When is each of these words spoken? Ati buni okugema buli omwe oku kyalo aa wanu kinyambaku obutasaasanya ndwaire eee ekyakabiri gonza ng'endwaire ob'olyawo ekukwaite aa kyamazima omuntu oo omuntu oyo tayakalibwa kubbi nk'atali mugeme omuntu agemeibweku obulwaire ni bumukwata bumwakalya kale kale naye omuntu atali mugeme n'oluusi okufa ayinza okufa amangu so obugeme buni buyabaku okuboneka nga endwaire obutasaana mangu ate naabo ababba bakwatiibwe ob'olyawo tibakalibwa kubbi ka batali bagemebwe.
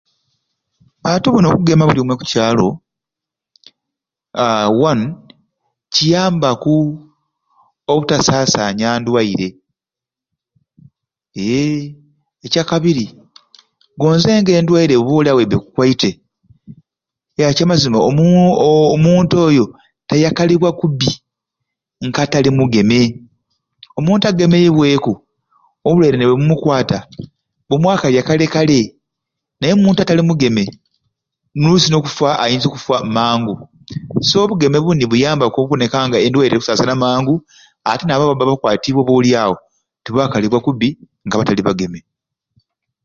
Ati 1.11 1.27
buni 1.31 1.47
okugema 1.49 1.83
buli 1.87 1.99
omwe 2.01 2.15
oku 2.15 2.25
kyalo 2.31 2.67
aa 4.45 4.67
wanu 4.81 5.05
kinyambaku 5.93 6.73
obutasaasanya 7.91 8.89
ndwaire 9.01 9.47
eee 11.41 11.83
ekyakabiri 12.45 13.05
gonza 13.99 14.29
ng'endwaire 14.41 14.95
ob'olyawo 15.01 15.39
ekukwaite 15.43 16.09
aa 17.39 17.55
kyamazima 17.57 17.97
omuntu 18.09 18.51
oo 18.67 18.83
omuntu 18.95 19.33
oyo 19.47 19.65
tayakalibwa 20.07 20.69
kubbi 20.79 21.09
nk'atali 22.05 22.49
mugeme 22.57 22.99
omuntu 23.97 24.23
agemeibweku 24.27 25.13
obulwaire 25.85 26.17
ni 26.17 26.25
bumukwata 26.29 26.97
bumwakalya 27.67 28.21
kale 28.27 28.45
kale 28.53 28.79
naye 29.57 29.73
omuntu 29.75 29.99
atali 30.01 30.23
mugeme 30.29 30.63
n'oluusi 31.57 31.89
okufa 31.99 32.29
ayinza 32.43 32.67
okufa 32.69 32.93
amangu 33.03 33.53
so 34.27 34.35
obugeme 34.43 34.77
buni 34.85 35.03
buyabaku 35.11 35.57
okuboneka 35.57 35.97
nga 36.07 36.17
endwaire 36.25 36.55
obutasaana 36.55 36.93
mangu 37.03 37.35
ate 37.91 38.03
naabo 38.05 38.23
ababba 38.25 38.45
bakwatiibwe 38.49 39.01
ob'olyawo 39.03 39.55
tibakalibwa 40.03 40.59
kubbi 40.65 40.89
ka 41.29 41.35
batali 41.39 41.61
bagemebwe. 41.67 42.09